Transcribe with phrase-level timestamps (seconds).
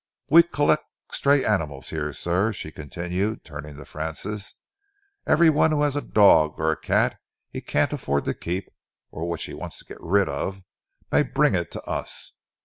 [0.31, 4.55] "We collect stray animals here, sir," she continued, turning to Francis.
[5.27, 7.19] "Every one who has a dog or a cat
[7.51, 8.71] he can't afford to keep,
[9.11, 10.63] or which he wants to get rid of,
[11.11, 12.31] may bring it to us.